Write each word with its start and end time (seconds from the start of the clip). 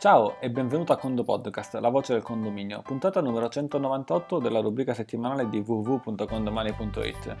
Ciao 0.00 0.40
e 0.40 0.48
benvenuto 0.48 0.94
a 0.94 0.96
Condo 0.96 1.24
Podcast, 1.24 1.74
la 1.74 1.90
voce 1.90 2.14
del 2.14 2.22
condominio, 2.22 2.80
puntata 2.80 3.20
numero 3.20 3.50
198 3.50 4.38
della 4.38 4.60
rubrica 4.60 4.94
settimanale 4.94 5.46
di 5.50 5.58
www.condomani.it. 5.58 7.36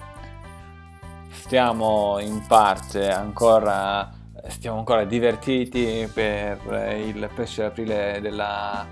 Stiamo 1.30 2.18
in 2.18 2.44
parte 2.46 3.10
ancora, 3.10 4.12
stiamo 4.48 4.76
ancora 4.76 5.04
divertiti 5.04 6.06
per 6.12 6.58
il 7.02 7.30
pesce 7.34 7.64
aprile 7.64 8.18
della 8.20 8.86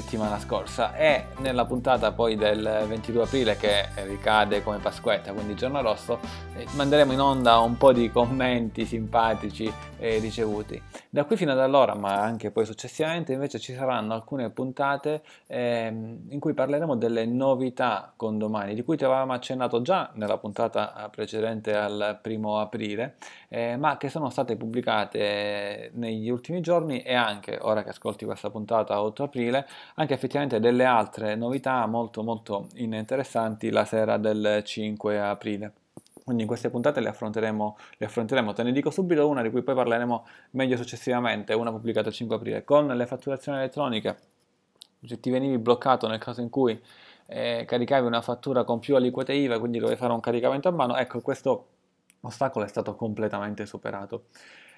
settimana 0.00 0.40
scorsa 0.40 0.96
e 0.96 1.26
nella 1.38 1.66
puntata 1.66 2.10
poi 2.10 2.34
del 2.34 2.84
22 2.88 3.22
aprile 3.22 3.56
che 3.56 3.86
ricade 4.06 4.60
come 4.60 4.78
Pasquetta, 4.78 5.32
quindi 5.32 5.54
giorno 5.54 5.80
rosso, 5.82 6.18
eh, 6.56 6.66
manderemo 6.74 7.12
in 7.12 7.20
onda 7.20 7.58
un 7.58 7.76
po' 7.76 7.92
di 7.92 8.10
commenti 8.10 8.86
simpatici 8.86 9.72
eh, 9.98 10.18
ricevuti. 10.18 10.82
Da 11.08 11.24
qui 11.24 11.36
fino 11.36 11.52
ad 11.52 11.60
allora, 11.60 11.94
ma 11.94 12.20
anche 12.20 12.50
poi 12.50 12.66
successivamente, 12.66 13.32
invece 13.32 13.60
ci 13.60 13.72
saranno 13.72 14.14
alcune 14.14 14.50
puntate 14.50 15.22
ehm, 15.46 16.26
in 16.30 16.40
cui 16.40 16.54
parleremo 16.54 16.96
delle 16.96 17.24
novità 17.24 18.12
con 18.16 18.36
domani, 18.36 18.74
di 18.74 18.82
cui 18.82 18.96
ti 18.96 19.04
avevamo 19.04 19.32
accennato 19.32 19.80
già 19.80 20.10
nella 20.14 20.38
puntata 20.38 21.08
precedente 21.08 21.72
al 21.76 22.18
primo 22.20 22.58
aprile, 22.58 23.14
eh, 23.48 23.76
ma 23.76 23.96
che 23.96 24.08
sono 24.08 24.28
state 24.28 24.56
pubblicate 24.56 25.92
negli 25.94 26.28
ultimi 26.28 26.60
giorni 26.60 27.00
e 27.02 27.14
anche 27.14 27.58
ora 27.62 27.84
che 27.84 27.90
ascolti 27.90 28.24
questa 28.24 28.50
puntata 28.50 29.00
8 29.00 29.22
aprile 29.22 29.66
anche 29.94 30.14
effettivamente 30.14 30.60
delle 30.60 30.84
altre 30.84 31.34
novità 31.34 31.86
molto 31.86 32.22
molto 32.22 32.68
interessanti 32.74 33.70
la 33.70 33.84
sera 33.84 34.16
del 34.16 34.62
5 34.64 35.20
aprile. 35.20 35.72
Quindi 36.24 36.42
in 36.42 36.48
queste 36.48 36.70
puntate 36.70 37.00
le 37.00 37.08
affronteremo, 37.08 37.76
le 37.98 38.06
affronteremo, 38.06 38.54
te 38.54 38.62
ne 38.62 38.72
dico 38.72 38.90
subito 38.90 39.28
una 39.28 39.42
di 39.42 39.50
cui 39.50 39.62
poi 39.62 39.74
parleremo 39.74 40.26
meglio 40.52 40.76
successivamente, 40.76 41.52
una 41.52 41.70
pubblicata 41.70 42.08
il 42.08 42.14
5 42.14 42.36
aprile, 42.36 42.64
con 42.64 42.86
le 42.86 43.06
fatturazioni 43.06 43.58
elettroniche. 43.58 44.16
Se 45.04 45.20
ti 45.20 45.28
venivi 45.28 45.58
bloccato 45.58 46.06
nel 46.08 46.18
caso 46.18 46.40
in 46.40 46.48
cui 46.48 46.80
eh, 47.26 47.64
caricavi 47.66 48.06
una 48.06 48.22
fattura 48.22 48.64
con 48.64 48.78
più 48.78 48.96
aliquote 48.96 49.34
IVA, 49.34 49.58
quindi 49.58 49.78
dovevi 49.78 49.98
fare 49.98 50.14
un 50.14 50.20
caricamento 50.20 50.68
a 50.68 50.72
mano, 50.72 50.96
ecco 50.96 51.20
questo 51.20 51.66
ostacolo 52.22 52.64
è 52.64 52.68
stato 52.68 52.94
completamente 52.94 53.66
superato. 53.66 54.24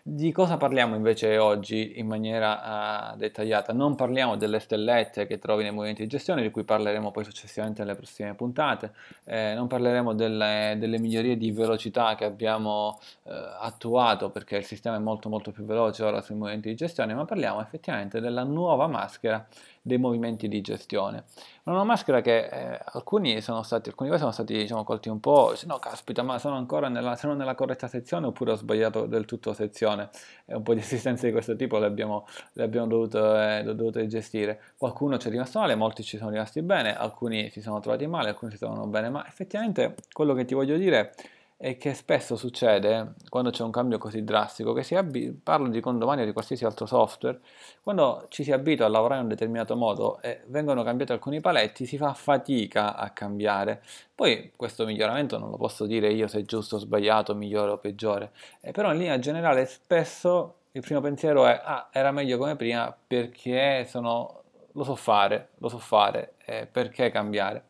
Di 0.09 0.31
cosa 0.31 0.57
parliamo 0.57 0.95
invece 0.95 1.37
oggi 1.37 1.99
in 1.99 2.07
maniera 2.07 3.11
uh, 3.13 3.17
dettagliata? 3.17 3.73
Non 3.73 3.97
parliamo 3.97 4.37
delle 4.37 4.61
stellette 4.61 5.27
che 5.27 5.41
trovi 5.41 5.65
nei 5.65 5.73
movimenti 5.73 6.03
di 6.03 6.09
gestione, 6.09 6.43
di 6.43 6.51
cui 6.53 6.63
parleremo 6.63 7.11
poi 7.11 7.25
successivamente 7.25 7.83
nelle 7.83 7.97
prossime 7.97 8.35
puntate, 8.35 8.93
eh, 9.25 9.55
non 9.57 9.67
parleremo 9.67 10.15
delle, 10.15 10.77
delle, 10.79 11.01
migliorie 11.01 11.37
di 11.37 11.51
velocità 11.51 12.15
che 12.15 12.25
abbiamo 12.25 13.01
uh, 13.25 13.33
attuato 13.59 14.31
perché 14.31 14.59
il 14.59 14.65
sistema 14.65 14.95
è 14.95 15.01
molto 15.01 15.29
molto 15.29 15.51
più 15.51 15.65
veloce 15.65 16.05
ora 16.05 16.21
sui 16.21 16.37
movimenti 16.37 16.69
di 16.69 16.77
gestione, 16.77 17.13
ma 17.13 17.25
parliamo 17.25 17.61
effettivamente 17.61 18.21
della 18.21 18.45
nuova 18.45 18.87
maschera 18.87 19.45
dei 19.87 19.99
movimenti 19.99 20.49
di 20.49 20.61
gestione. 20.61 21.25
Una 21.63 21.85
maschera 21.85 22.21
che 22.21 22.47
eh, 22.47 22.81
alcuni 22.85 23.41
sono 23.41 23.63
stati, 23.63 23.89
alcuni 23.89 24.17
sono 24.19 24.33
stati 24.33 24.55
diciamo, 24.55 24.83
colti 24.83 25.09
un 25.09 25.21
po', 25.21 25.55
no 25.67 25.79
caspita, 25.79 26.23
ma 26.25 26.41
sono 26.41 26.57
ancora 26.57 26.89
nella, 26.89 27.15
sono 27.15 27.35
nella 27.35 27.55
corretta 27.55 27.87
sezione 27.87 28.27
oppure 28.27 28.53
ho 28.53 28.57
sbagliato 28.57 29.07
del 29.07 29.25
tutto 29.25 29.53
sezione. 29.53 29.96
E 30.45 30.55
un 30.55 30.63
po' 30.63 30.75
di 30.75 30.81
assistenza 30.81 31.27
di 31.27 31.33
questo 31.33 31.57
tipo 31.57 31.79
le 31.79 31.87
abbiamo, 31.87 32.27
le 32.53 32.63
abbiamo 32.63 32.87
dovute, 32.87 33.19
eh, 33.59 33.75
dovute 33.75 34.07
gestire. 34.07 34.61
Qualcuno 34.77 35.19
ci 35.19 35.29
è 35.29 35.31
rimasto 35.31 35.59
male, 35.59 35.75
molti 35.75 36.03
ci 36.03 36.17
sono 36.17 36.31
rimasti 36.31 36.63
bene, 36.63 36.97
alcuni 36.97 37.51
si 37.51 37.61
sono 37.61 37.81
trovati 37.81 38.07
male, 38.07 38.29
alcuni 38.31 38.53
si 38.53 38.59
trovano 38.59 38.87
bene, 38.87 39.09
ma 39.09 39.27
effettivamente 39.27 39.95
quello 40.13 40.35
che 40.35 40.45
ti 40.45 40.55
voglio 40.55 40.77
dire 40.77 40.99
è 41.01 41.11
e 41.59 41.79
che 41.79 41.95
spesso 41.95 42.37
succede 42.37 43.15
quando 43.31 43.51
c'è 43.51 43.63
un 43.63 43.71
cambio 43.71 43.97
così 43.97 44.23
drastico, 44.23 44.73
che 44.75 44.83
si 44.83 44.95
abbi- 44.95 45.33
parlo 45.33 45.69
di 45.69 45.81
condomani 45.81 46.23
o 46.23 46.25
di 46.27 46.33
qualsiasi 46.33 46.65
altro 46.67 46.85
software, 46.85 47.41
quando 47.83 48.27
ci 48.29 48.45
si 48.45 48.53
abitua 48.53 48.87
a 48.87 48.89
lavorare 48.89 49.21
in 49.21 49.27
un 49.27 49.29
determinato 49.31 49.75
modo 49.75 50.21
e 50.21 50.43
vengono 50.47 50.83
cambiati 50.83 51.13
alcuni 51.13 51.41
paletti, 51.41 51.87
si 51.87 51.97
fa 51.97 52.13
fatica 52.13 52.95
a 52.97 53.11
cambiare. 53.11 53.83
Poi 54.15 54.53
questo 54.55 54.85
miglioramento 54.85 55.39
non 55.39 55.51
lo 55.51 55.57
posso 55.57 55.87
dire 55.87 56.13
io 56.13 56.27
se 56.29 56.41
è 56.41 56.43
giusto 56.43 56.77
o 56.77 56.79
sbagliato, 56.79 57.35
migliore 57.35 57.71
o 57.71 57.79
peggiore, 57.79 58.33
eh, 58.61 58.73
però 58.73 58.93
in 58.93 58.99
linea 58.99 59.19
generale 59.19 59.65
spesso 59.67 60.57
il 60.73 60.83
primo 60.83 61.01
pensiero 61.01 61.47
è 61.47 61.59
ah, 61.65 61.89
era 61.91 62.11
meglio 62.11 62.37
come 62.37 62.55
prima 62.55 62.95
perché 63.07 63.87
sono, 63.89 64.43
lo 64.73 64.85
so 64.85 64.95
fare, 64.95 65.49
lo 65.59 65.69
so 65.69 65.79
fare, 65.79 66.35
eh, 66.45 66.67
perché 66.71 67.11
cambiare? 67.11 67.65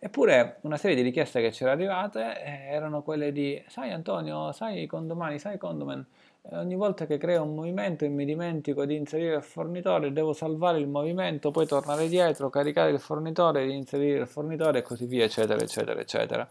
Eppure 0.00 0.58
una 0.60 0.76
serie 0.76 0.94
di 0.94 1.02
richieste 1.02 1.40
che 1.40 1.50
c'erano 1.50 1.76
arrivate 1.76 2.40
eh, 2.44 2.72
erano 2.72 3.02
quelle 3.02 3.32
di, 3.32 3.60
sai 3.66 3.90
Antonio, 3.90 4.52
sai 4.52 4.86
condomani, 4.86 5.40
sai 5.40 5.58
condomen, 5.58 6.06
eh, 6.42 6.56
ogni 6.56 6.76
volta 6.76 7.04
che 7.04 7.18
creo 7.18 7.42
un 7.42 7.56
movimento 7.56 8.04
e 8.04 8.08
mi 8.08 8.24
dimentico 8.24 8.84
di 8.84 8.94
inserire 8.94 9.34
il 9.34 9.42
fornitore, 9.42 10.12
devo 10.12 10.32
salvare 10.32 10.78
il 10.78 10.86
movimento, 10.86 11.50
poi 11.50 11.66
tornare 11.66 12.06
dietro, 12.06 12.48
caricare 12.48 12.90
il 12.92 13.00
fornitore, 13.00 13.68
inserire 13.72 14.20
il 14.20 14.28
fornitore 14.28 14.78
e 14.78 14.82
così 14.82 15.04
via, 15.06 15.24
eccetera, 15.24 15.60
eccetera, 15.60 16.00
eccetera. 16.00 16.48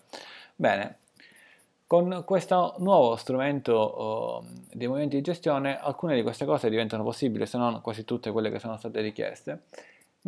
Bene, 0.54 0.98
con 1.88 2.24
questo 2.26 2.76
nuovo 2.80 3.16
strumento 3.16 3.72
oh, 3.74 4.44
dei 4.74 4.88
movimenti 4.88 5.16
di 5.16 5.22
gestione 5.22 5.80
alcune 5.80 6.16
di 6.16 6.22
queste 6.22 6.44
cose 6.44 6.70
diventano 6.70 7.04
possibili, 7.04 7.46
se 7.46 7.58
non 7.58 7.80
quasi 7.80 8.04
tutte 8.04 8.30
quelle 8.32 8.52
che 8.52 8.60
sono 8.60 8.76
state 8.76 9.00
richieste 9.00 9.62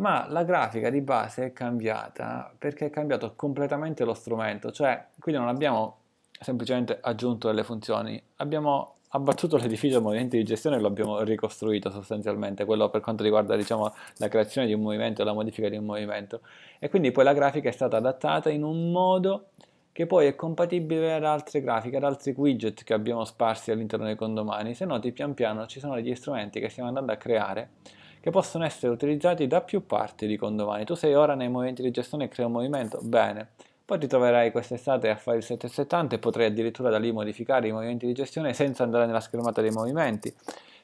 ma 0.00 0.26
la 0.28 0.44
grafica 0.44 0.90
di 0.90 1.02
base 1.02 1.46
è 1.46 1.52
cambiata 1.52 2.52
perché 2.56 2.86
è 2.86 2.90
cambiato 2.90 3.34
completamente 3.36 4.04
lo 4.04 4.14
strumento, 4.14 4.72
cioè 4.72 5.06
quindi 5.18 5.40
non 5.40 5.50
abbiamo 5.50 5.96
semplicemente 6.40 6.98
aggiunto 7.00 7.48
delle 7.48 7.64
funzioni, 7.64 8.20
abbiamo 8.36 8.94
abbattuto 9.10 9.58
l'edificio 9.58 10.00
movimenti 10.00 10.38
di 10.38 10.44
gestione 10.44 10.76
e 10.76 10.80
lo 10.80 10.86
abbiamo 10.86 11.20
ricostruito 11.20 11.90
sostanzialmente, 11.90 12.64
quello 12.64 12.88
per 12.88 13.02
quanto 13.02 13.22
riguarda 13.22 13.56
diciamo, 13.56 13.92
la 14.16 14.28
creazione 14.28 14.66
di 14.66 14.72
un 14.72 14.80
movimento 14.80 15.22
la 15.22 15.34
modifica 15.34 15.68
di 15.68 15.76
un 15.76 15.84
movimento. 15.84 16.40
E 16.78 16.88
quindi 16.88 17.12
poi 17.12 17.24
la 17.24 17.34
grafica 17.34 17.68
è 17.68 17.72
stata 17.72 17.98
adattata 17.98 18.48
in 18.48 18.62
un 18.62 18.90
modo 18.90 19.48
che 19.92 20.06
poi 20.06 20.28
è 20.28 20.34
compatibile 20.34 21.14
ad 21.14 21.24
altre 21.24 21.60
grafiche, 21.60 21.96
ad 21.96 22.04
altri 22.04 22.32
widget 22.34 22.84
che 22.84 22.94
abbiamo 22.94 23.24
sparsi 23.24 23.70
all'interno 23.70 24.06
dei 24.06 24.16
condomani. 24.16 24.74
Se 24.74 24.86
noti 24.86 25.12
pian 25.12 25.34
piano 25.34 25.66
ci 25.66 25.78
sono 25.78 25.96
degli 25.96 26.14
strumenti 26.14 26.58
che 26.58 26.70
stiamo 26.70 26.88
andando 26.88 27.12
a 27.12 27.16
creare 27.16 27.70
che 28.20 28.30
possono 28.30 28.64
essere 28.64 28.92
utilizzati 28.92 29.46
da 29.46 29.62
più 29.62 29.86
parti 29.86 30.26
di 30.26 30.36
condomani. 30.36 30.84
Tu 30.84 30.94
sei 30.94 31.14
ora 31.14 31.34
nei 31.34 31.48
movimenti 31.48 31.82
di 31.82 31.90
gestione 31.90 32.24
e 32.24 32.28
crei 32.28 32.46
un 32.46 32.52
movimento, 32.52 32.98
bene. 33.02 33.48
Poi 33.84 33.98
ti 33.98 34.06
troverai 34.06 34.52
quest'estate 34.52 35.08
a 35.08 35.16
fare 35.16 35.38
il 35.38 35.42
770 35.42 36.14
e 36.14 36.18
potrai 36.18 36.46
addirittura 36.46 36.90
da 36.90 36.98
lì 36.98 37.10
modificare 37.10 37.66
i 37.66 37.72
movimenti 37.72 38.06
di 38.06 38.12
gestione 38.12 38.54
senza 38.54 38.84
andare 38.84 39.06
nella 39.06 39.20
schermata 39.20 39.60
dei 39.60 39.72
movimenti. 39.72 40.32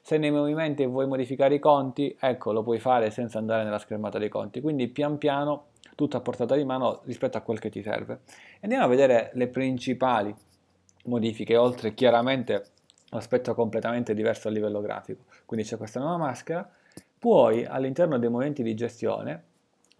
Se 0.00 0.18
nei 0.18 0.30
movimenti 0.30 0.84
vuoi 0.86 1.06
modificare 1.06 1.54
i 1.54 1.58
conti, 1.58 2.16
ecco, 2.18 2.52
lo 2.52 2.62
puoi 2.62 2.78
fare 2.80 3.10
senza 3.10 3.38
andare 3.38 3.64
nella 3.64 3.78
schermata 3.78 4.18
dei 4.18 4.28
conti. 4.28 4.60
Quindi 4.60 4.88
pian 4.88 5.18
piano 5.18 5.66
tutto 5.94 6.16
a 6.16 6.20
portata 6.20 6.54
di 6.54 6.64
mano 6.64 7.00
rispetto 7.04 7.36
a 7.36 7.40
quel 7.40 7.58
che 7.58 7.70
ti 7.70 7.82
serve. 7.82 8.20
Andiamo 8.60 8.84
a 8.84 8.88
vedere 8.88 9.30
le 9.34 9.48
principali 9.48 10.34
modifiche, 11.04 11.56
oltre 11.56 11.94
chiaramente 11.94 12.64
l'aspetto 13.10 13.54
completamente 13.54 14.14
diverso 14.14 14.48
a 14.48 14.50
livello 14.50 14.80
grafico. 14.80 15.24
Quindi 15.44 15.66
c'è 15.66 15.76
questa 15.76 16.00
nuova 16.00 16.16
maschera, 16.16 16.68
puoi 17.18 17.64
all'interno 17.64 18.18
dei 18.18 18.30
momenti 18.30 18.62
di 18.62 18.74
gestione 18.74 19.42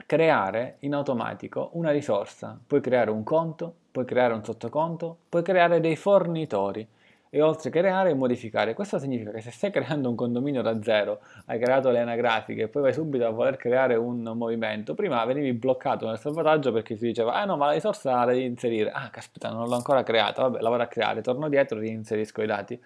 creare 0.04 0.76
in 0.80 0.94
automatico 0.94 1.70
una 1.72 1.90
risorsa, 1.90 2.58
puoi 2.64 2.80
creare 2.80 3.10
un 3.10 3.24
conto, 3.24 3.74
puoi 3.90 4.04
creare 4.04 4.34
un 4.34 4.44
sottoconto, 4.44 5.16
puoi 5.28 5.42
creare 5.42 5.80
dei 5.80 5.96
fornitori 5.96 6.86
e 7.28 7.42
oltre 7.42 7.70
a 7.70 7.72
creare 7.72 8.14
modificare. 8.14 8.72
Questo 8.74 8.98
significa 8.98 9.30
che 9.30 9.40
se 9.40 9.50
stai 9.50 9.70
creando 9.70 10.08
un 10.08 10.14
condominio 10.14 10.62
da 10.62 10.80
zero, 10.82 11.20
hai 11.46 11.58
creato 11.58 11.90
le 11.90 12.00
anagrafiche 12.00 12.62
e 12.62 12.68
poi 12.68 12.82
vai 12.82 12.92
subito 12.92 13.26
a 13.26 13.30
voler 13.30 13.56
creare 13.56 13.96
un 13.96 14.22
movimento, 14.22 14.94
prima 14.94 15.24
venivi 15.24 15.52
bloccato 15.52 16.06
nel 16.06 16.18
salvataggio 16.18 16.72
perché 16.72 16.96
si 16.96 17.06
diceva 17.06 17.34
ah 17.34 17.44
no 17.44 17.56
ma 17.56 17.66
la 17.66 17.72
risorsa 17.72 18.14
la 18.14 18.26
devi 18.26 18.44
inserire, 18.44 18.90
ah 18.90 19.10
caspita 19.10 19.50
non 19.50 19.66
l'ho 19.66 19.74
ancora 19.74 20.02
creata, 20.02 20.42
vabbè 20.42 20.60
la 20.60 20.68
vado 20.68 20.82
a 20.84 20.86
creare, 20.86 21.20
torno 21.22 21.48
dietro 21.48 21.78
e 21.78 21.80
reinserisco 21.80 22.42
i 22.42 22.46
dati. 22.46 22.80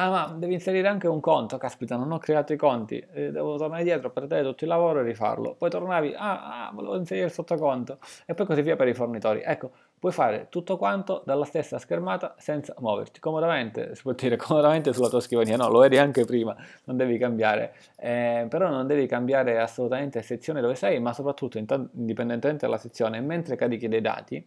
Ah, 0.00 0.10
ma 0.10 0.32
devi 0.38 0.52
inserire 0.54 0.86
anche 0.86 1.08
un 1.08 1.18
conto. 1.18 1.58
Caspita, 1.58 1.96
non 1.96 2.12
ho 2.12 2.18
creato 2.18 2.52
i 2.52 2.56
conti. 2.56 3.04
Eh, 3.12 3.32
devo 3.32 3.56
tornare 3.56 3.82
dietro, 3.82 4.10
perdere 4.10 4.44
tutto 4.44 4.62
il 4.62 4.70
lavoro 4.70 5.00
e 5.00 5.02
rifarlo. 5.02 5.56
Poi 5.56 5.68
tornavi, 5.68 6.14
ah, 6.16 6.66
ah, 6.68 6.70
volevo 6.72 6.96
inserire 6.96 7.26
il 7.26 7.32
sottoconto. 7.32 7.98
E 8.24 8.32
poi 8.34 8.46
così 8.46 8.62
via 8.62 8.76
per 8.76 8.86
i 8.86 8.94
fornitori. 8.94 9.42
Ecco, 9.44 9.72
puoi 9.98 10.12
fare 10.12 10.46
tutto 10.50 10.76
quanto 10.76 11.22
dalla 11.26 11.44
stessa 11.44 11.78
schermata 11.78 12.36
senza 12.38 12.76
muoverti. 12.78 13.18
Comodamente, 13.18 13.96
si 13.96 14.02
può 14.02 14.12
dire 14.12 14.36
comodamente 14.38 14.92
sulla 14.92 15.08
tua 15.08 15.18
scrivania. 15.18 15.56
No, 15.56 15.68
lo 15.68 15.82
eri 15.82 15.98
anche 15.98 16.24
prima, 16.24 16.54
non 16.84 16.96
devi 16.96 17.18
cambiare. 17.18 17.74
Eh, 17.96 18.46
però 18.48 18.68
non 18.70 18.86
devi 18.86 19.08
cambiare 19.08 19.58
assolutamente 19.58 20.22
sezione 20.22 20.60
dove 20.60 20.76
sei, 20.76 21.00
ma 21.00 21.12
soprattutto 21.12 21.58
indipendentemente 21.58 22.66
dalla 22.66 22.78
sezione, 22.78 23.20
mentre 23.20 23.56
carichi 23.56 23.88
dei 23.88 24.00
dati, 24.00 24.46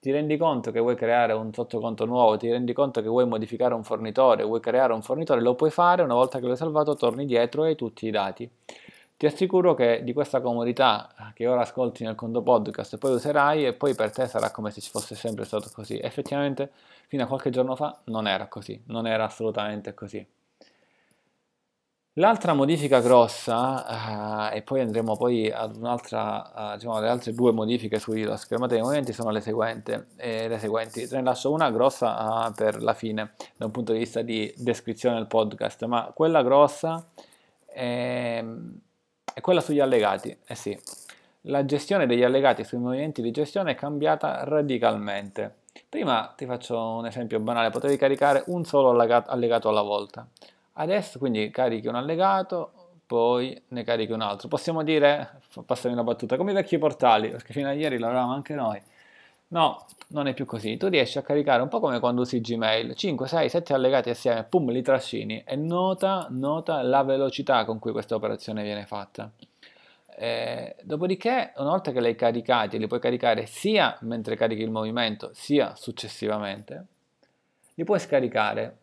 ti 0.00 0.10
rendi 0.12 0.36
conto 0.36 0.70
che 0.70 0.78
vuoi 0.80 0.94
creare 0.94 1.32
un 1.32 1.52
sottoconto 1.52 2.04
nuovo, 2.04 2.36
ti 2.36 2.50
rendi 2.50 2.72
conto 2.72 3.02
che 3.02 3.08
vuoi 3.08 3.26
modificare 3.26 3.74
un 3.74 3.82
fornitore, 3.82 4.44
vuoi 4.44 4.60
creare 4.60 4.92
un 4.92 5.02
fornitore, 5.02 5.40
lo 5.40 5.54
puoi 5.54 5.70
fare, 5.70 6.02
una 6.02 6.14
volta 6.14 6.38
che 6.38 6.46
l'hai 6.46 6.56
salvato 6.56 6.94
torni 6.94 7.26
dietro 7.26 7.64
e 7.64 7.68
hai 7.68 7.76
tutti 7.76 8.06
i 8.06 8.10
dati. 8.10 8.48
Ti 9.16 9.26
assicuro 9.26 9.74
che 9.74 10.02
di 10.04 10.12
questa 10.12 10.40
comodità 10.40 11.32
che 11.34 11.48
ora 11.48 11.62
ascolti 11.62 12.04
nel 12.04 12.14
conto 12.14 12.40
podcast 12.42 12.98
poi 12.98 13.14
userai 13.14 13.66
e 13.66 13.72
poi 13.72 13.96
per 13.96 14.12
te 14.12 14.28
sarà 14.28 14.52
come 14.52 14.70
se 14.70 14.80
ci 14.80 14.90
fosse 14.90 15.16
sempre 15.16 15.44
stato 15.44 15.68
così. 15.74 15.98
Effettivamente 15.98 16.70
fino 17.08 17.24
a 17.24 17.26
qualche 17.26 17.50
giorno 17.50 17.74
fa 17.74 17.98
non 18.04 18.28
era 18.28 18.46
così, 18.46 18.80
non 18.86 19.08
era 19.08 19.24
assolutamente 19.24 19.92
così. 19.94 20.24
L'altra 22.18 22.52
modifica 22.52 22.98
grossa, 22.98 24.48
uh, 24.50 24.56
e 24.56 24.62
poi 24.62 24.80
andremo 24.80 25.16
poi 25.16 25.52
ad 25.52 25.76
un'altra, 25.76 26.72
uh, 26.72 26.74
diciamo, 26.74 26.96
alle 26.96 27.08
altre 27.08 27.32
due 27.32 27.52
modifiche 27.52 28.00
sulla 28.00 28.36
schermata 28.36 28.74
dei 28.74 28.82
movimenti 28.82 29.12
sono 29.12 29.30
le, 29.30 29.40
seguenti. 29.40 29.92
Eh, 30.16 30.48
le 30.48 30.58
seguenti. 30.58 31.06
Ne 31.12 31.22
lascio 31.22 31.52
una 31.52 31.70
grossa 31.70 32.48
uh, 32.48 32.52
per 32.52 32.82
la 32.82 32.92
fine, 32.92 33.34
da 33.56 33.66
un 33.66 33.70
punto 33.70 33.92
di 33.92 33.98
vista 33.98 34.22
di 34.22 34.52
descrizione 34.56 35.14
del 35.14 35.28
podcast, 35.28 35.84
ma 35.84 36.10
quella 36.12 36.42
grossa 36.42 37.06
è, 37.64 38.44
è 39.32 39.40
quella 39.40 39.60
sugli 39.60 39.78
allegati. 39.78 40.36
Eh 40.44 40.56
sì, 40.56 40.76
la 41.42 41.64
gestione 41.64 42.06
degli 42.06 42.24
allegati 42.24 42.64
sui 42.64 42.78
movimenti 42.78 43.22
di 43.22 43.30
gestione 43.30 43.70
è 43.70 43.74
cambiata 43.76 44.42
radicalmente. 44.42 45.58
Prima 45.88 46.34
ti 46.36 46.46
faccio 46.46 46.76
un 46.76 47.06
esempio 47.06 47.38
banale, 47.38 47.70
potevi 47.70 47.96
caricare 47.96 48.42
un 48.46 48.64
solo 48.64 48.90
allegato 48.90 49.68
alla 49.68 49.82
volta. 49.82 50.26
Adesso 50.80 51.18
quindi 51.18 51.50
carichi 51.50 51.88
un 51.88 51.96
allegato, 51.96 52.72
poi 53.04 53.60
ne 53.68 53.82
carichi 53.82 54.12
un 54.12 54.20
altro. 54.20 54.48
Possiamo 54.48 54.84
dire, 54.84 55.40
passami 55.66 55.94
una 55.94 56.04
battuta, 56.04 56.36
come 56.36 56.52
i 56.52 56.54
vecchi 56.54 56.78
portali, 56.78 57.30
perché 57.30 57.52
fino 57.52 57.68
a 57.68 57.72
ieri 57.72 57.98
lavoravamo 57.98 58.32
anche 58.32 58.54
noi. 58.54 58.80
No, 59.48 59.86
non 60.08 60.28
è 60.28 60.34
più 60.34 60.44
così. 60.44 60.76
Tu 60.76 60.86
riesci 60.88 61.18
a 61.18 61.22
caricare 61.22 61.62
un 61.62 61.68
po' 61.68 61.80
come 61.80 61.98
quando 61.98 62.20
usi 62.20 62.40
Gmail, 62.40 62.94
5, 62.94 63.26
6, 63.26 63.48
7 63.48 63.72
allegati 63.74 64.10
assieme, 64.10 64.44
pum, 64.44 64.70
li 64.70 64.82
trascini 64.82 65.42
e 65.44 65.56
nota, 65.56 66.28
nota 66.30 66.82
la 66.82 67.02
velocità 67.02 67.64
con 67.64 67.78
cui 67.80 67.90
questa 67.92 68.14
operazione 68.14 68.62
viene 68.62 68.86
fatta. 68.86 69.30
Eh, 70.16 70.76
dopodiché, 70.82 71.52
una 71.56 71.70
volta 71.70 71.90
che 71.90 72.00
li 72.00 72.08
hai 72.08 72.14
caricati, 72.14 72.78
li 72.78 72.86
puoi 72.86 73.00
caricare 73.00 73.46
sia 73.46 73.96
mentre 74.02 74.36
carichi 74.36 74.62
il 74.62 74.70
movimento, 74.70 75.30
sia 75.32 75.74
successivamente, 75.74 76.86
li 77.74 77.84
puoi 77.84 77.98
scaricare 77.98 78.76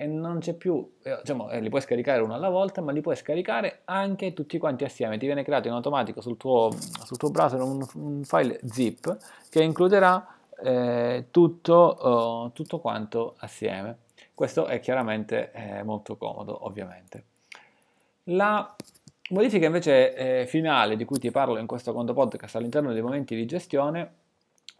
e 0.00 0.06
non 0.06 0.38
c'è 0.38 0.54
più, 0.54 0.92
eh, 1.02 1.18
diciamo, 1.20 1.50
eh, 1.50 1.60
li 1.60 1.68
puoi 1.68 1.82
scaricare 1.82 2.22
uno 2.22 2.32
alla 2.32 2.48
volta, 2.48 2.80
ma 2.80 2.90
li 2.90 3.02
puoi 3.02 3.16
scaricare 3.16 3.82
anche 3.84 4.32
tutti 4.32 4.56
quanti 4.56 4.84
assieme. 4.84 5.18
Ti 5.18 5.26
viene 5.26 5.44
creato 5.44 5.68
in 5.68 5.74
automatico 5.74 6.22
sul 6.22 6.38
tuo, 6.38 6.70
sul 7.04 7.18
tuo 7.18 7.30
browser 7.30 7.60
un, 7.60 7.86
un, 7.96 8.24
file 8.24 8.58
zip 8.64 9.14
che 9.50 9.62
includerà 9.62 10.26
eh, 10.62 11.26
tutto, 11.30 11.74
oh, 11.74 12.50
tutto, 12.52 12.78
quanto 12.78 13.34
assieme. 13.40 13.98
Questo 14.32 14.64
è 14.64 14.80
chiaramente 14.80 15.50
eh, 15.52 15.82
molto 15.82 16.16
comodo, 16.16 16.64
ovviamente. 16.64 17.24
La 18.24 18.74
modifica 19.32 19.66
invece 19.66 20.14
eh, 20.14 20.46
finale 20.46 20.96
di 20.96 21.04
cui 21.04 21.18
ti 21.18 21.30
parlo 21.30 21.58
in 21.58 21.66
questo 21.66 21.92
conto 21.92 22.14
podcast 22.14 22.56
all'interno 22.56 22.94
dei 22.94 23.02
momenti 23.02 23.36
di 23.36 23.44
gestione 23.44 24.12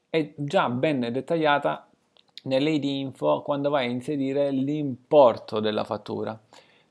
è 0.08 0.32
già 0.34 0.70
ben 0.70 1.12
dettagliata 1.12 1.89
nell'AD 2.44 2.84
info 2.84 3.42
quando 3.42 3.70
vai 3.70 3.86
a 3.86 3.90
inserire 3.90 4.50
l'importo 4.50 5.60
della 5.60 5.84
fattura. 5.84 6.38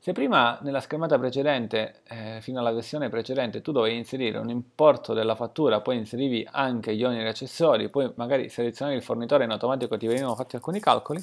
Se 0.01 0.13
prima 0.13 0.57
nella 0.61 0.79
schermata 0.79 1.19
precedente, 1.19 2.01
eh, 2.07 2.39
fino 2.41 2.59
alla 2.59 2.71
versione 2.71 3.09
precedente, 3.09 3.61
tu 3.61 3.73
dovevi 3.73 3.97
inserire 3.97 4.37
un 4.37 4.49
importo 4.49 5.13
della 5.13 5.35
fattura, 5.35 5.81
poi 5.81 5.97
inserivi 5.97 6.47
anche 6.49 6.95
gli 6.95 7.03
oneri 7.03 7.27
accessori, 7.27 7.89
poi 7.89 8.09
magari 8.15 8.47
selezionavi 8.47 8.95
il 8.95 9.03
fornitore 9.03 9.43
in 9.43 9.51
automatico 9.51 9.97
ti 9.97 10.07
venivano 10.07 10.35
fatti 10.35 10.55
alcuni 10.55 10.79
calcoli, 10.79 11.21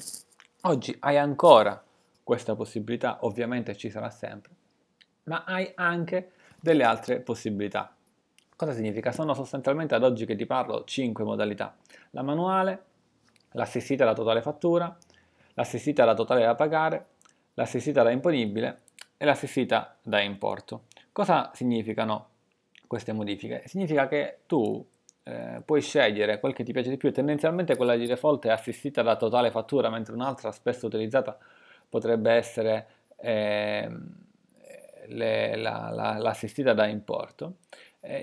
oggi 0.61 0.95
hai 0.99 1.17
ancora 1.17 1.83
questa 2.23 2.55
possibilità, 2.55 3.17
ovviamente 3.21 3.75
ci 3.75 3.89
sarà 3.89 4.11
sempre, 4.11 4.51
ma 5.23 5.43
hai 5.43 5.71
anche 5.73 6.33
delle 6.59 6.83
altre 6.83 7.19
possibilità. 7.21 7.95
Cosa 8.55 8.73
significa? 8.73 9.11
Sono 9.11 9.33
sostanzialmente 9.33 9.95
ad 9.95 10.03
oggi 10.03 10.25
che 10.25 10.35
ti 10.35 10.45
parlo 10.45 10.83
5 10.83 11.23
modalità. 11.23 11.75
La 12.11 12.21
manuale, 12.21 12.83
l'assistita 13.51 14.03
alla 14.03 14.13
totale 14.13 14.41
fattura, 14.41 14.95
l'assistita 15.53 16.03
alla 16.03 16.13
totale 16.13 16.43
da 16.43 16.55
pagare, 16.55 17.05
l'assistita 17.55 18.03
da 18.03 18.11
imponibile 18.11 18.79
e 19.17 19.25
l'assistita 19.25 19.95
da 20.01 20.21
importo. 20.21 20.83
Cosa 21.11 21.51
significano 21.53 22.29
queste 22.85 23.13
modifiche? 23.13 23.63
Significa 23.65 24.07
che 24.07 24.39
tu 24.45 24.85
eh, 25.23 25.61
puoi 25.65 25.81
scegliere 25.81 26.39
quel 26.39 26.53
che 26.53 26.63
ti 26.63 26.71
piace 26.71 26.89
di 26.89 26.97
più, 26.97 27.11
tendenzialmente 27.11 27.75
quella 27.75 27.95
di 27.95 28.05
default 28.05 28.45
è 28.45 28.49
assistita 28.49 29.01
da 29.01 29.15
totale 29.15 29.51
fattura, 29.51 29.89
mentre 29.89 30.13
un'altra 30.13 30.51
spesso 30.51 30.85
utilizzata 30.85 31.37
potrebbe 31.89 32.31
essere 32.31 32.87
eh, 33.17 33.89
le, 35.07 35.55
la, 35.55 35.89
la, 35.91 36.17
l'assistita 36.17 36.73
da 36.73 36.85
importo 36.85 37.55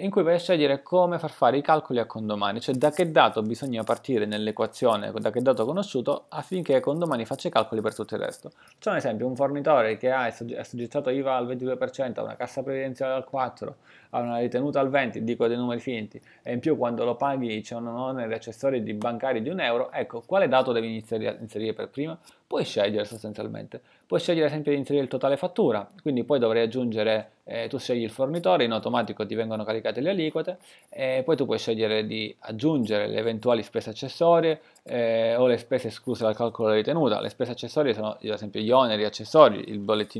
in 0.01 0.11
cui 0.11 0.23
vai 0.23 0.35
a 0.35 0.39
scegliere 0.39 0.83
come 0.83 1.19
far 1.19 1.31
fare 1.31 1.59
i 1.59 1.63
calcoli 1.63 1.99
a 1.99 2.07
condomani, 2.07 2.61
cioè 2.61 2.75
da 2.75 2.91
che 2.91 3.11
dato 3.11 3.43
bisogna 3.43 3.83
partire 3.83 4.25
nell'equazione, 4.25 5.13
da 5.13 5.31
che 5.31 5.43
dato 5.43 5.65
conosciuto, 5.65 6.25
affinché 6.29 6.81
condomani 6.81 7.25
faccia 7.27 7.49
i 7.49 7.51
calcoli 7.51 7.81
per 7.81 7.95
tutto 7.95 8.15
il 8.15 8.21
resto. 8.21 8.53
C'è 8.79 8.91
un 8.91 8.97
esempio, 8.97 9.27
un 9.27 9.37
fornitore 9.37 9.97
che 9.97 10.11
ha 10.11 10.25
assoggettato 10.25 11.11
IVA 11.11 11.37
al 11.37 11.47
22%, 11.47 12.19
ha 12.19 12.23
una 12.23 12.37
cassa 12.37 12.63
previdenziale 12.63 13.13
al 13.13 13.27
4%, 13.31 13.73
ha 14.11 14.21
una 14.21 14.39
ritenuta 14.39 14.81
al 14.81 14.91
20%, 14.91 15.19
dico 15.19 15.47
dei 15.47 15.57
numeri 15.57 15.81
finti, 15.81 16.21
e 16.43 16.53
in 16.53 16.61
più 16.61 16.77
quando 16.79 17.05
lo 17.05 17.17
paghi 17.17 17.61
c'è 17.61 17.75
un 17.75 17.89
onere 17.89 18.35
accessorio 18.35 18.81
di 18.81 18.95
bancari 18.95 19.43
di 19.43 19.51
un 19.51 19.61
euro, 19.61 19.91
ecco, 19.93 20.23
quale 20.25 20.49
dato 20.49 20.73
devi 20.73 20.97
inserire 20.97 21.73
per 21.75 21.89
prima? 21.89 22.19
Puoi 22.46 22.64
scegliere 22.64 23.05
sostanzialmente. 23.05 23.81
Puoi 24.06 24.20
scegliere 24.20 24.46
esempio 24.46 24.70
di 24.70 24.79
inserire 24.79 25.02
il 25.02 25.11
totale 25.11 25.37
fattura, 25.37 25.88
quindi 26.02 26.25
poi 26.25 26.38
dovrai 26.38 26.62
aggiungere, 26.62 27.31
eh, 27.44 27.69
tu 27.69 27.79
scegli 27.79 28.02
il 28.02 28.11
fornitore, 28.11 28.64
in 28.64 28.70
automatico 28.70 29.26
ti 29.26 29.35
vengono 29.35 29.64
caricate 29.64 30.02
le 30.02 30.11
aliquote, 30.11 30.58
e 30.91 31.23
poi 31.25 31.37
tu 31.37 31.46
puoi 31.46 31.58
scegliere 31.58 32.06
di 32.06 32.35
aggiungere 32.41 33.08
le 33.08 33.17
eventuali 33.17 33.62
spese 33.62 33.91
accessorie 33.91 34.61
eh, 34.82 35.35
o 35.37 35.46
le 35.46 35.56
spese 35.56 35.88
escluse 35.88 36.23
dal 36.23 36.37
calcolo 36.37 36.69
della 36.69 36.81
ritenuta. 36.81 37.20
Le 37.20 37.31
spese 37.31 37.52
accessorie 37.52 37.94
sono 37.94 38.11
ad 38.11 38.19
esempio 38.23 38.61
gli 38.61 38.70
oneri 38.70 39.05
accessori, 39.05 39.70
il, 39.70 39.79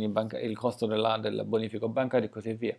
banca- 0.09 0.41
il 0.41 0.57
costo 0.57 0.87
della, 0.87 1.19
del 1.19 1.43
bonifico 1.45 1.89
bancario 1.89 2.27
e 2.27 2.31
così 2.31 2.55
via. 2.55 2.75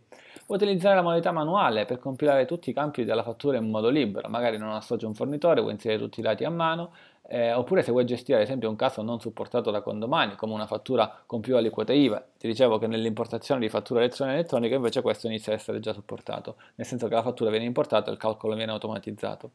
Puoi 0.45 0.57
utilizzare 0.57 0.95
la 0.95 1.01
modalità 1.03 1.31
manuale 1.31 1.85
per 1.85 1.99
compilare 1.99 2.45
tutti 2.45 2.71
i 2.71 2.73
campi 2.73 3.05
della 3.05 3.23
fattura 3.23 3.57
in 3.57 3.69
modo 3.69 3.89
libero, 3.89 4.27
magari 4.27 4.57
non 4.57 4.71
associa 4.71 5.05
un 5.05 5.13
fornitore, 5.13 5.61
vuoi 5.61 5.73
inserire 5.73 5.99
tutti 5.99 6.19
i 6.19 6.23
dati 6.23 6.43
a 6.43 6.49
mano, 6.49 6.91
eh, 7.27 7.53
oppure 7.53 7.81
se 7.81 7.91
vuoi 7.91 8.05
gestire 8.05 8.37
ad 8.37 8.43
esempio 8.43 8.69
un 8.69 8.75
caso 8.75 9.01
non 9.01 9.19
supportato 9.19 9.71
da 9.71 9.81
condomani, 9.81 10.35
come 10.35 10.53
una 10.53 10.67
fattura 10.67 11.23
con 11.25 11.41
più 11.41 11.55
aliquote 11.55 11.93
IVA, 11.93 12.23
ti 12.37 12.47
dicevo 12.47 12.77
che 12.77 12.87
nell'importazione 12.87 13.61
di 13.61 13.69
fattura 13.69 14.03
elettronica 14.03 14.75
invece 14.75 15.01
questo 15.01 15.27
inizia 15.27 15.51
a 15.51 15.55
essere 15.55 15.79
già 15.79 15.93
supportato, 15.93 16.55
nel 16.75 16.85
senso 16.85 17.07
che 17.07 17.15
la 17.15 17.23
fattura 17.23 17.49
viene 17.49 17.65
importata 17.65 18.09
e 18.09 18.13
il 18.13 18.19
calcolo 18.19 18.55
viene 18.55 18.71
automatizzato. 18.71 19.51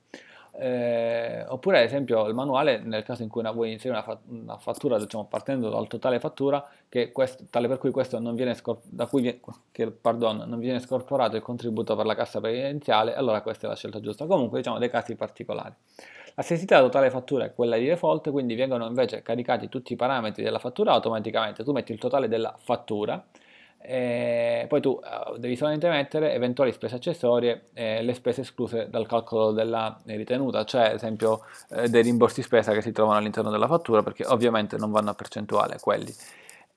Eh, 0.53 1.45
oppure 1.47 1.79
ad 1.79 1.85
esempio 1.85 2.27
il 2.27 2.35
manuale 2.35 2.81
nel 2.81 3.05
caso 3.05 3.23
in 3.23 3.29
cui 3.29 3.41
una, 3.41 3.53
vuoi 3.53 3.71
inserire 3.71 4.03
una, 4.05 4.21
una 4.27 4.59
fattura 4.59 4.99
diciamo, 4.99 5.27
partendo 5.27 5.71
dal 5.71 5.87
totale 5.87 6.19
fattura 6.19 6.69
questo, 7.13 7.45
tale 7.49 7.69
per 7.69 7.79
cui 7.79 7.93
questo 7.93 8.19
non 8.19 8.35
viene, 8.35 8.55
scor- 8.55 8.81
viene, 9.13 9.41
che, 9.71 9.93
pardon, 9.93 10.39
non 10.49 10.59
viene 10.59 10.81
scorporato 10.81 11.37
il 11.37 11.43
contributo 11.43 11.95
per 11.95 12.05
la 12.05 12.17
cassa 12.17 12.41
previdenziale 12.41 13.15
allora 13.15 13.43
questa 13.43 13.67
è 13.67 13.69
la 13.71 13.77
scelta 13.77 14.01
giusta. 14.01 14.27
Comunque 14.27 14.59
diciamo 14.59 14.79
dei 14.79 14.91
casi 14.91 15.15
particolari 15.15 15.73
L'assistita 16.41 16.81
totale 16.81 17.11
fattura 17.11 17.45
è 17.45 17.53
quella 17.53 17.77
di 17.77 17.85
default, 17.85 18.31
quindi 18.31 18.55
vengono 18.55 18.87
invece 18.87 19.21
caricati 19.21 19.69
tutti 19.69 19.93
i 19.93 19.97
parametri 19.97 20.43
della 20.43 20.59
fattura 20.59 20.93
automaticamente. 20.93 21.65
Tu 21.65 21.73
metti 21.73 21.93
il 21.93 21.99
totale 21.99 22.29
della 22.29 22.57
fattura, 22.59 23.23
e 23.77 24.65
poi 24.67 24.81
tu 24.81 24.89
uh, 24.89 25.37
devi 25.37 25.55
solamente 25.55 25.91
mettere 25.91 26.33
eventuali 26.33 26.73
spese 26.73 26.95
accessorie 26.95 27.69
e 27.75 28.03
le 28.03 28.15
spese 28.15 28.41
escluse 28.41 28.89
dal 28.89 29.07
calcolo 29.07 29.53
della 29.53 30.01
ritenuta, 30.07 30.65
cioè 30.65 30.87
ad 30.87 30.95
esempio 30.95 31.43
eh, 31.73 31.91
dei 31.91 32.01
rimborsi 32.01 32.41
spesa 32.41 32.73
che 32.73 32.81
si 32.81 32.93
trovano 32.93 33.19
all'interno 33.19 33.51
della 33.51 33.67
fattura, 33.67 34.03
perché 34.03 34.25
ovviamente 34.25 34.79
non 34.79 34.91
vanno 34.91 35.11
a 35.11 35.15
percentuale 35.15 35.77
quelli. 35.79 36.11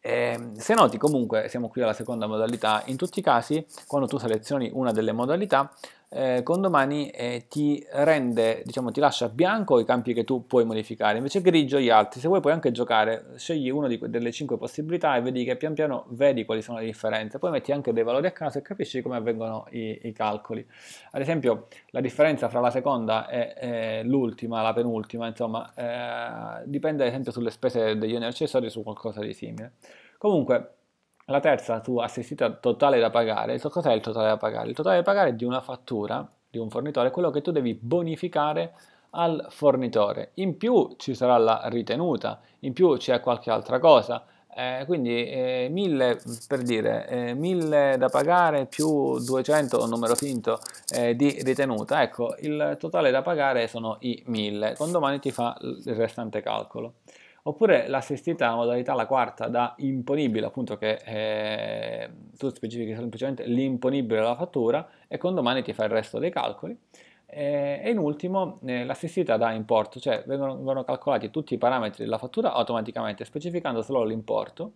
Eh, 0.02 0.50
se 0.56 0.74
noti 0.74 0.98
comunque, 0.98 1.48
siamo 1.48 1.70
qui 1.70 1.82
alla 1.82 1.94
seconda 1.94 2.28
modalità, 2.28 2.84
in 2.88 2.98
tutti 2.98 3.20
i 3.20 3.22
casi 3.22 3.66
quando 3.88 4.10
tu 4.10 4.18
selezioni 4.18 4.70
una 4.74 4.92
delle 4.92 5.14
modalità 5.14 5.72
eh, 6.14 6.44
Condomani 6.44 7.10
eh, 7.10 7.46
ti 7.50 7.86
rende, 7.92 8.62
diciamo, 8.66 8.92
ti 8.92 9.00
lascia 9.00 9.30
bianco 9.30 9.80
i 9.80 9.86
campi 9.86 10.14
che 10.14 10.24
tu 10.24 10.46
puoi 10.46 10.66
modificare, 10.66 11.18
invece 11.18 11.42
grigio 11.42 11.80
gli 11.80 11.90
altri. 11.90 12.20
Se 12.20 12.28
vuoi 12.28 12.40
puoi 12.40 12.54
anche 12.54 12.72
giocare, 12.72 13.34
scegli 13.36 13.70
una 13.70 13.88
delle 13.88 14.32
cinque 14.32 14.58
possibilità 14.58 15.16
e 15.16 15.22
vedi 15.22 15.44
che 15.44 15.56
pian 15.56 15.74
piano 15.74 16.06
vedi 16.10 16.46
quali 16.46 16.62
sono 16.62 16.80
le 16.80 16.86
differenze, 16.86 17.40
poi 17.40 17.52
metti 17.52 17.72
anche 17.72 17.94
dei 17.94 18.04
valori 18.04 18.28
a 18.28 18.32
caso 18.32 18.60
e 18.60 18.62
capisci 18.62 19.02
come 19.02 19.16
avvengono 19.16 19.66
i, 19.72 20.00
i 20.04 20.12
calcoli. 20.12 20.66
Ad 21.12 21.22
esempio, 21.22 21.68
la 21.90 22.02
differenza 22.02 22.50
fra 22.50 22.60
la 22.60 22.70
seconda 22.70 23.28
e, 23.28 23.54
e 23.58 24.04
l'ultima, 24.04 24.62
la 24.62 24.74
penultima, 24.74 25.28
insomma, 25.28 25.74
eh, 25.76 26.64
dipende 26.66 27.04
ad 27.04 27.10
esempio 27.10 27.32
sulle 27.32 27.50
spese 27.50 27.98
degli 27.98 28.16
oneri 28.16 28.32
accessori 28.32 28.70
su 28.70 28.84
qualcosa 28.84 29.22
di 29.22 29.34
simile. 29.34 29.74
Comunque, 30.18 30.76
la 31.26 31.40
terza, 31.40 31.80
tu 31.80 32.00
assistita 32.00 32.52
totale 32.52 33.00
da 33.00 33.10
pagare. 33.10 33.60
Cos'è 33.60 33.94
il 33.94 34.02
totale 34.02 34.28
da 34.28 34.38
pagare? 34.38 34.70
Il 34.70 34.76
totale 34.76 34.98
da 34.98 35.04
pagare 35.04 35.36
di 35.36 35.46
una 35.46 35.62
fattura 35.62 36.28
di 36.50 36.58
un 36.58 36.70
fornitore 36.70 37.08
è 37.08 37.12
quello 37.12 37.32
che 37.32 37.42
tu 37.42 37.52
devi 37.52 37.74
bonificare 37.74 38.74
al 39.12 39.48
fornitore. 39.50 40.32
In 40.36 40.58
più 40.58 40.96
ci 40.98 41.16
sarà 41.16 41.38
la 41.38 41.64
ritenuta, 41.66 42.40
in 42.60 42.74
più 42.74 42.96
c'è 42.98 43.20
qualche 43.20 43.52
altra 43.52 43.80
cosa. 43.80 44.26
Eh, 44.56 44.84
quindi 44.86 45.26
eh, 45.26 45.68
1000 45.72 46.22
per 46.48 46.62
dire 46.62 47.08
eh, 47.08 47.34
1000 47.34 47.98
da 47.98 48.08
pagare 48.10 48.68
più 48.68 49.18
200 49.18 49.82
un 49.82 49.90
numero 49.90 50.14
finto 50.14 50.60
eh, 50.94 51.16
di 51.16 51.42
ritenuta 51.42 52.04
ecco 52.04 52.36
il 52.42 52.78
totale 52.80 53.10
da 53.10 53.24
pagare 53.24 53.68
sono 53.68 53.98
i 54.02 54.22
1000 54.28 54.76
con 54.78 54.92
domani 54.92 55.18
ti 55.18 55.32
fa 55.32 55.58
il 55.60 55.96
restante 55.96 56.42
calcolo 56.42 56.98
Oppure 57.46 57.88
l'assistita, 57.90 58.48
la 58.48 58.56
modalità, 58.56 58.94
la 58.94 59.06
quarta, 59.06 59.50
da 59.50 59.74
imponibile, 59.80 60.46
appunto 60.46 60.78
che 60.78 61.02
eh, 61.04 62.10
tu 62.38 62.48
specifichi 62.50 62.96
semplicemente 62.96 63.46
l'imponibile 63.46 64.22
della 64.22 64.36
fattura 64.36 64.88
e 65.10 65.18
con 65.18 65.36
domani 65.36 65.62
ti 65.62 65.74
fai 65.74 65.88
il 65.88 65.92
resto 65.92 66.20
dei 66.20 66.32
calcoli. 66.32 66.78
E, 67.26 67.82
in 67.90 67.98
ultimo 67.98 68.60
eh, 68.64 68.86
l'assistita 68.86 69.36
da 69.36 69.52
importo, 69.52 70.00
cioè 70.00 70.24
vengono, 70.26 70.56
vengono, 70.56 70.86
calcolati 70.86 71.32
tutti 71.32 71.56
i 71.56 71.58
parametri 71.58 72.06
della 72.06 72.18
fattura 72.18 72.54
automaticamente, 72.54 73.26
specificando 73.26 73.82
solo 73.82 74.06
l'importo 74.06 74.76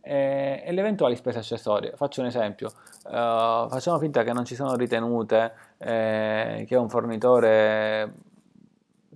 e, 0.00 0.62
e 0.64 0.72
le 0.72 0.80
eventuali 0.80 1.14
spese 1.14 1.38
accessorie. 1.38 1.92
Faccio 1.94 2.20
un 2.20 2.26
esempio, 2.26 2.66
uh, 3.04 3.68
facciamo 3.68 3.98
finta 4.00 4.24
che 4.24 4.32
non 4.32 4.44
ci 4.44 4.56
sono 4.56 4.74
ritenute, 4.74 5.52
eh, 5.78 6.64
che 6.66 6.74
un 6.74 6.88
fornitore 6.88 8.26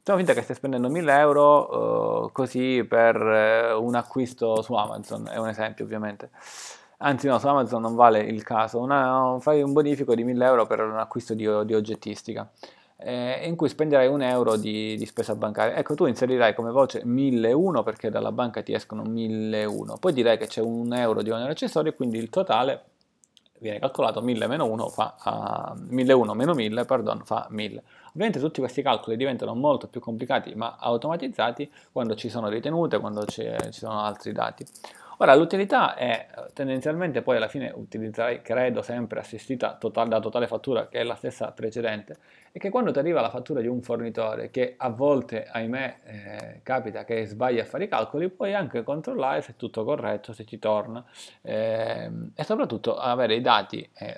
Facciamo 0.04 0.18
finta 0.18 0.35
che 0.35 0.42
stai 0.42 0.56
spendendo 0.56 0.88
1000 0.88 1.16
euro 1.16 2.25
uh, 2.25 2.32
così 2.32 2.82
per 2.82 3.14
uh, 3.14 3.80
un 3.80 3.94
acquisto 3.94 4.61
su 4.61 4.75
Amazon, 4.75 5.28
è 5.28 5.37
un 5.37 5.47
esempio 5.47 5.85
ovviamente. 5.85 6.30
Anzi 6.99 7.28
no, 7.28 7.38
su 7.38 7.47
Amazon 7.47 7.82
non 7.82 7.94
vale 7.94 8.18
il 8.18 8.42
caso, 8.42 8.80
Una, 8.80 9.37
fai 9.38 9.62
un 9.62 9.73
bonifico 9.73 10.16
di 10.16 10.25
1000 10.25 10.44
euro 10.44 10.66
per 10.66 10.80
un 10.80 10.99
acquisto 10.99 11.35
di, 11.35 11.47
di 11.64 11.75
oggettistica 11.75 12.50
eh, 12.97 13.47
in 13.47 13.54
cui 13.54 13.68
spenderai 13.68 14.09
un 14.09 14.23
euro 14.23 14.56
di, 14.56 14.97
di, 14.97 15.06
spesa 15.06 15.37
bancaria. 15.37 15.76
Ecco, 15.76 15.94
tu 15.94 16.06
inserirai 16.06 16.52
come 16.52 16.73
voce 16.73 17.02
1001 17.04 17.85
perché 17.85 18.11
dalla 18.11 18.32
banca 18.32 18.61
ti 18.62 18.73
escono 18.73 19.02
1001, 19.04 19.99
poi 19.99 20.12
direi 20.12 20.37
che 20.37 20.49
c'è 20.49 20.61
un 20.61 20.92
euro 20.94 21.23
di 21.23 21.30
onere 21.30 21.52
accessorio 21.52 21.92
quindi 21.92 22.18
il 22.18 22.28
totale 22.28 22.87
viene 23.62 23.78
calcolato 23.78 24.21
1000 24.21 24.47
meno 24.47 24.66
1 24.66 24.88
fa 24.88 25.75
uh, 25.75 25.95
1001 25.95 26.35
meno 26.35 26.52
1000 26.52 26.85
pardon, 26.85 27.23
fa 27.25 27.47
1000. 27.49 27.83
Ovviamente 28.09 28.40
tutti 28.40 28.61
questi 28.61 28.83
calcoli 28.83 29.16
diventano 29.16 29.54
molto 29.54 29.88
più 29.88 30.00
complicati 30.00 30.54
ma 30.54 30.76
automatizzati 30.78 31.71
quando 31.90 32.14
ci 32.14 32.28
sono 32.28 32.49
ritenute, 32.49 32.99
quando 32.99 33.25
ci 33.25 33.49
sono 33.71 34.00
altri 34.00 34.33
dati. 34.33 34.66
Ora 35.23 35.37
l'utilità 35.37 35.95
è 35.95 36.26
tendenzialmente 36.52 37.23
poi 37.23 37.37
alla 37.37 37.47
fine 37.47 37.73
utilizzerai 37.73 38.43
credo 38.43 38.83
sempre 38.83 39.21
assistita 39.21 39.76
total, 39.79 40.09
da 40.09 40.19
totale 40.19 40.49
fattura 40.49 40.88
che 40.88 40.99
è 40.99 41.05
la 41.05 41.14
stessa 41.14 41.52
precedente 41.52 42.17
e 42.50 42.59
che 42.59 42.71
quando 42.71 42.91
ti 42.91 42.99
arriva 42.99 43.21
la 43.21 43.31
fattura 43.31 43.61
di 43.61 43.69
un 43.69 43.83
fornitore 43.83 44.50
che 44.50 44.75
a 44.76 44.88
volte 44.88 45.47
ahimè 45.49 45.97
eh, 46.05 46.61
capita 46.64 47.05
che 47.05 47.25
sbaglia 47.25 47.62
a 47.62 47.67
fare 47.67 47.85
i 47.85 47.88
calcoli 47.88 48.31
puoi 48.31 48.52
anche 48.52 48.83
controllare 48.83 49.43
se 49.43 49.52
è 49.52 49.55
tutto 49.55 49.85
corretto, 49.85 50.33
se 50.33 50.43
ti 50.43 50.59
torna 50.59 51.05
eh, 51.41 52.11
e 52.35 52.43
soprattutto 52.43 52.99
avere 52.99 53.37
i 53.37 53.41
dati 53.41 53.88
eh, 53.95 54.17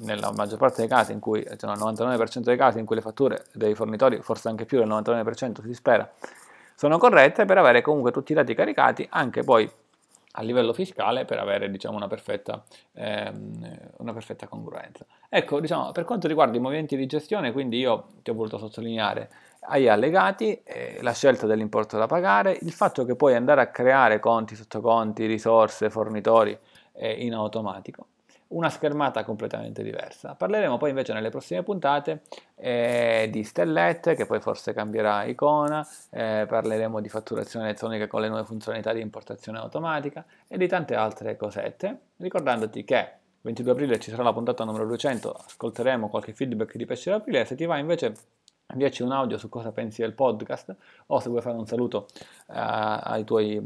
nella 0.00 0.30
maggior 0.32 0.58
parte 0.58 0.82
dei 0.82 0.88
casi 0.88 1.12
in 1.12 1.18
cui, 1.18 1.42
cioè 1.44 1.70
nel 1.70 1.78
99% 1.78 2.40
dei 2.40 2.58
casi 2.58 2.78
in 2.78 2.84
cui 2.84 2.96
le 2.96 3.00
fatture 3.00 3.46
dei 3.54 3.74
fornitori, 3.74 4.20
forse 4.20 4.48
anche 4.48 4.66
più 4.66 4.80
del 4.80 4.88
99% 4.88 5.62
si 5.62 5.72
spera, 5.72 6.06
sono 6.74 6.98
corrette 6.98 7.46
per 7.46 7.56
avere 7.56 7.80
comunque 7.80 8.12
tutti 8.12 8.32
i 8.32 8.34
dati 8.34 8.54
caricati 8.54 9.06
anche 9.10 9.42
poi 9.42 9.66
a 10.38 10.42
livello 10.42 10.72
fiscale 10.72 11.24
per 11.24 11.38
avere 11.38 11.70
diciamo, 11.70 11.96
una, 11.96 12.06
perfetta, 12.06 12.62
ehm, 12.94 13.92
una, 13.98 14.12
perfetta, 14.12 14.46
congruenza. 14.46 15.06
Ecco, 15.28 15.60
diciamo, 15.60 15.92
per 15.92 16.04
quanto 16.04 16.28
riguarda 16.28 16.56
i 16.56 16.60
movimenti 16.60 16.96
di 16.96 17.06
gestione, 17.06 17.52
quindi 17.52 17.78
io 17.78 18.06
ti 18.22 18.30
ho 18.30 18.34
voluto 18.34 18.58
sottolineare 18.58 19.30
agli 19.68 19.88
allegati 19.88 20.60
eh, 20.62 20.98
la 21.00 21.12
scelta 21.12 21.46
dell'importo 21.46 21.96
da 21.96 22.06
pagare, 22.06 22.58
il 22.60 22.72
fatto 22.72 23.04
che 23.04 23.16
puoi 23.16 23.34
andare 23.34 23.62
a 23.62 23.68
creare 23.68 24.20
conti, 24.20 24.54
sottoconti, 24.54 25.26
risorse, 25.26 25.90
fornitori 25.90 26.56
eh, 26.92 27.12
in 27.24 27.34
automatico 27.34 28.06
una 28.48 28.70
schermata 28.70 29.24
completamente 29.24 29.82
diversa. 29.82 30.34
Parleremo 30.34 30.76
poi 30.76 30.90
invece 30.90 31.12
nelle 31.12 31.30
prossime 31.30 31.62
puntate 31.62 32.22
eh, 32.54 33.28
di 33.30 33.42
stellette, 33.42 34.14
che 34.14 34.26
poi 34.26 34.40
forse 34.40 34.72
cambierà 34.72 35.24
icona, 35.24 35.86
eh, 36.10 36.44
parleremo 36.48 37.00
di 37.00 37.08
fatturazione 37.08 37.66
elettronica 37.66 38.06
con 38.06 38.20
le 38.20 38.28
nuove 38.28 38.44
funzionalità 38.44 38.92
di 38.92 39.00
importazione 39.00 39.58
automatica 39.58 40.24
e 40.46 40.56
di 40.56 40.68
tante 40.68 40.94
altre 40.94 41.36
cosette, 41.36 41.98
ricordandoti 42.16 42.84
che 42.84 43.08
22 43.40 43.72
aprile 43.72 43.98
ci 44.00 44.10
sarà 44.10 44.22
la 44.22 44.32
puntata 44.32 44.64
numero 44.64 44.86
200, 44.86 45.32
ascolteremo 45.32 46.08
qualche 46.08 46.32
feedback 46.32 46.76
di 46.76 46.84
pesce 46.84 47.10
d'aprile, 47.10 47.44
se 47.44 47.54
ti 47.54 47.64
va 47.64 47.78
invece 47.78 48.14
inviaci 48.72 49.02
un 49.02 49.12
audio 49.12 49.38
su 49.38 49.48
cosa 49.48 49.72
pensi 49.72 50.02
del 50.02 50.12
podcast 50.12 50.76
o 51.06 51.20
se 51.20 51.28
vuoi 51.28 51.40
fare 51.40 51.56
un 51.56 51.66
saluto 51.66 52.08
uh, 52.48 52.54
ai, 52.54 53.24
tuoi, 53.24 53.56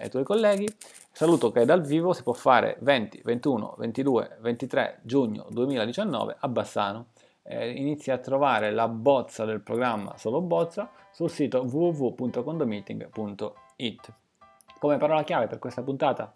ai, 0.00 0.10
tuoi, 0.10 0.24
colleghi. 0.24 0.68
Saluto 1.12 1.50
che 1.50 1.64
dal 1.64 1.82
vivo 1.82 2.12
si 2.12 2.22
può 2.22 2.32
fare 2.32 2.76
20, 2.80 3.22
21, 3.24 3.74
22, 3.78 4.38
23 4.40 5.00
giugno 5.02 5.46
2019 5.50 6.36
a 6.38 6.48
Bassano. 6.48 7.06
Eh, 7.42 7.70
inizi 7.70 8.10
a 8.10 8.18
trovare 8.18 8.70
la 8.70 8.86
bozza 8.86 9.44
del 9.44 9.60
programma 9.60 10.16
Solo 10.18 10.40
Bozza 10.40 10.90
sul 11.10 11.30
sito 11.30 11.62
www.condomeeting.it. 11.62 14.12
Come 14.78 14.98
parola 14.98 15.24
chiave 15.24 15.46
per 15.46 15.58
questa 15.58 15.82
puntata 15.82 16.32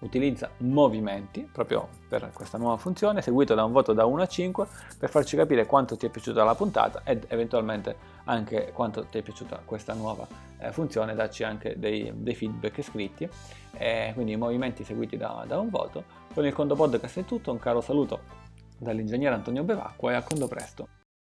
utilizza 0.00 0.50
movimenti 0.58 1.48
proprio 1.50 1.88
per 2.08 2.30
questa 2.32 2.58
nuova 2.58 2.76
funzione, 2.76 3.22
seguito 3.22 3.54
da 3.54 3.64
un 3.64 3.72
voto 3.72 3.92
da 3.92 4.04
1 4.04 4.22
a 4.22 4.26
5 4.26 4.66
per 4.98 5.08
farci 5.08 5.36
capire 5.36 5.66
quanto 5.66 5.96
ti 5.96 6.06
è 6.06 6.10
piaciuta 6.10 6.44
la 6.44 6.54
puntata 6.54 7.02
ed 7.04 7.24
eventualmente 7.28 7.96
anche 8.24 8.70
quanto 8.72 9.04
ti 9.06 9.18
è 9.18 9.22
piaciuta 9.22 9.62
questa 9.64 9.94
nuova 9.94 10.26
eh, 10.58 10.72
funzione, 10.72 11.14
darci 11.14 11.44
anche 11.44 11.78
dei, 11.78 12.10
dei 12.14 12.34
feedback 12.34 12.82
scritti, 12.82 13.28
eh, 13.72 14.12
quindi 14.14 14.32
i 14.32 14.36
movimenti 14.36 14.84
seguiti 14.84 15.16
da, 15.16 15.44
da 15.46 15.58
un 15.58 15.68
voto. 15.68 16.22
Con 16.32 16.44
il 16.46 16.52
Condo 16.52 16.74
Podcast 16.74 17.20
è 17.20 17.24
tutto, 17.24 17.52
un 17.52 17.58
caro 17.58 17.80
saluto 17.80 18.42
dall'ingegnere 18.78 19.34
Antonio 19.34 19.62
Bevacqua 19.62 20.12
e 20.12 20.14
a 20.14 20.22
Condo 20.22 20.48
Presto. 20.48 21.03